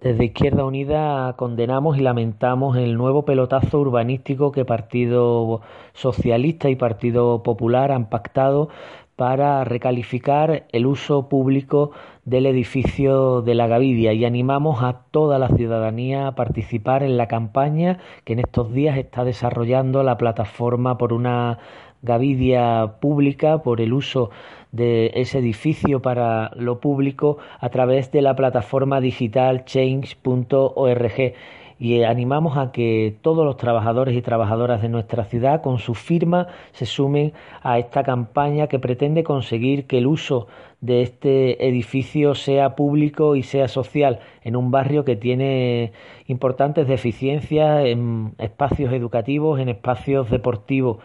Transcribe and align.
Desde 0.00 0.24
Izquierda 0.24 0.64
Unida 0.64 1.34
condenamos 1.36 1.98
y 1.98 2.00
lamentamos 2.00 2.78
el 2.78 2.96
nuevo 2.96 3.26
pelotazo 3.26 3.80
urbanístico 3.80 4.50
que 4.50 4.64
Partido 4.64 5.60
Socialista 5.92 6.70
y 6.70 6.76
Partido 6.76 7.42
Popular 7.42 7.92
han 7.92 8.08
pactado 8.08 8.70
para 9.20 9.64
recalificar 9.64 10.64
el 10.72 10.86
uso 10.86 11.28
público 11.28 11.90
del 12.24 12.46
edificio 12.46 13.42
de 13.42 13.54
la 13.54 13.66
Gavidia. 13.66 14.14
Y 14.14 14.24
animamos 14.24 14.82
a 14.82 15.02
toda 15.10 15.38
la 15.38 15.48
ciudadanía 15.48 16.26
a 16.26 16.34
participar 16.34 17.02
en 17.02 17.18
la 17.18 17.28
campaña 17.28 17.98
que 18.24 18.32
en 18.32 18.38
estos 18.38 18.72
días 18.72 18.96
está 18.96 19.24
desarrollando 19.24 20.02
la 20.02 20.16
plataforma 20.16 20.96
por 20.96 21.12
una 21.12 21.58
Gavidia 22.00 22.94
pública, 23.02 23.62
por 23.62 23.82
el 23.82 23.92
uso 23.92 24.30
de 24.72 25.10
ese 25.14 25.40
edificio 25.40 26.00
para 26.00 26.52
lo 26.56 26.80
público 26.80 27.36
a 27.58 27.68
través 27.68 28.10
de 28.12 28.22
la 28.22 28.34
plataforma 28.34 29.02
digital 29.02 29.66
change.org 29.66 31.34
y 31.80 32.02
animamos 32.02 32.58
a 32.58 32.72
que 32.72 33.16
todos 33.22 33.42
los 33.46 33.56
trabajadores 33.56 34.14
y 34.14 34.20
trabajadoras 34.20 34.82
de 34.82 34.90
nuestra 34.90 35.24
ciudad 35.24 35.62
con 35.62 35.78
su 35.78 35.94
firma 35.94 36.46
se 36.72 36.84
sumen 36.84 37.32
a 37.62 37.78
esta 37.78 38.02
campaña 38.04 38.66
que 38.66 38.78
pretende 38.78 39.24
conseguir 39.24 39.86
que 39.86 39.96
el 39.96 40.06
uso 40.06 40.46
de 40.82 41.00
este 41.00 41.66
edificio 41.66 42.34
sea 42.34 42.76
público 42.76 43.34
y 43.34 43.42
sea 43.42 43.66
social 43.66 44.20
en 44.44 44.56
un 44.56 44.70
barrio 44.70 45.06
que 45.06 45.16
tiene 45.16 45.92
importantes 46.26 46.86
deficiencias 46.86 47.86
en 47.86 48.34
espacios 48.36 48.92
educativos, 48.92 49.58
en 49.58 49.70
espacios 49.70 50.30
deportivos. 50.30 50.98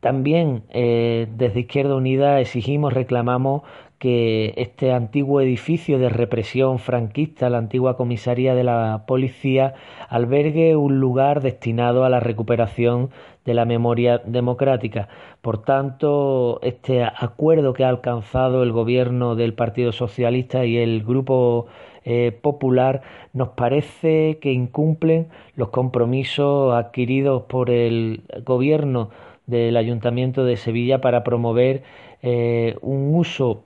También 0.00 0.62
eh, 0.70 1.28
desde 1.36 1.60
Izquierda 1.60 1.94
Unida 1.94 2.40
exigimos, 2.40 2.92
reclamamos 2.92 3.62
que 3.98 4.54
este 4.56 4.92
antiguo 4.94 5.42
edificio 5.42 5.98
de 5.98 6.08
represión 6.08 6.78
franquista, 6.78 7.50
la 7.50 7.58
antigua 7.58 7.98
comisaría 7.98 8.54
de 8.54 8.64
la 8.64 9.04
policía, 9.06 9.74
albergue 10.08 10.74
un 10.74 11.00
lugar 11.00 11.42
destinado 11.42 12.04
a 12.04 12.08
la 12.08 12.18
recuperación 12.18 13.10
de 13.44 13.52
la 13.52 13.66
memoria 13.66 14.16
democrática. 14.24 15.08
Por 15.42 15.62
tanto, 15.62 16.60
este 16.62 17.04
acuerdo 17.04 17.74
que 17.74 17.84
ha 17.84 17.90
alcanzado 17.90 18.62
el 18.62 18.72
gobierno 18.72 19.36
del 19.36 19.52
Partido 19.52 19.92
Socialista 19.92 20.64
y 20.64 20.78
el 20.78 21.04
Grupo 21.04 21.66
eh, 22.06 22.32
Popular 22.40 23.02
nos 23.34 23.50
parece 23.50 24.38
que 24.40 24.50
incumplen 24.50 25.28
los 25.56 25.68
compromisos 25.68 26.72
adquiridos 26.72 27.42
por 27.42 27.68
el 27.68 28.22
gobierno 28.46 29.10
del 29.50 29.76
Ayuntamiento 29.76 30.44
de 30.44 30.56
Sevilla 30.56 31.00
para 31.00 31.24
promover 31.24 31.82
eh, 32.22 32.76
un 32.80 33.14
uso 33.14 33.62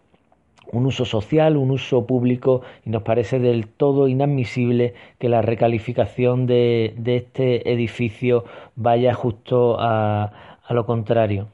un 0.72 0.86
uso 0.86 1.04
social, 1.04 1.56
un 1.56 1.70
uso 1.70 2.06
público 2.06 2.62
y 2.84 2.90
nos 2.90 3.02
parece 3.02 3.38
del 3.38 3.68
todo 3.68 4.08
inadmisible 4.08 4.94
que 5.18 5.28
la 5.28 5.42
recalificación 5.42 6.46
de, 6.46 6.94
de 6.96 7.16
este 7.16 7.70
edificio 7.70 8.44
vaya 8.74 9.14
justo 9.14 9.77
a, 9.78 10.58
a 10.64 10.74
lo 10.74 10.86
contrario. 10.86 11.48